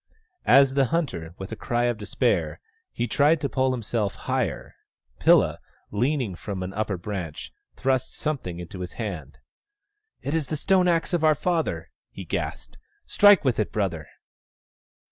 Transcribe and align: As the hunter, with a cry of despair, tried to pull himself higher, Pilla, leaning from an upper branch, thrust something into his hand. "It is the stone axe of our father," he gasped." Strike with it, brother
As 0.47 0.73
the 0.73 0.85
hunter, 0.85 1.35
with 1.37 1.51
a 1.51 1.55
cry 1.55 1.83
of 1.83 1.99
despair, 1.99 2.59
tried 3.11 3.39
to 3.39 3.47
pull 3.47 3.71
himself 3.71 4.15
higher, 4.15 4.73
Pilla, 5.19 5.59
leaning 5.91 6.33
from 6.33 6.63
an 6.63 6.73
upper 6.73 6.97
branch, 6.97 7.53
thrust 7.75 8.15
something 8.15 8.59
into 8.59 8.79
his 8.79 8.93
hand. 8.93 9.37
"It 10.23 10.33
is 10.33 10.47
the 10.47 10.57
stone 10.57 10.87
axe 10.87 11.13
of 11.13 11.23
our 11.23 11.35
father," 11.35 11.91
he 12.09 12.25
gasped." 12.25 12.79
Strike 13.05 13.45
with 13.45 13.59
it, 13.59 13.71
brother 13.71 14.07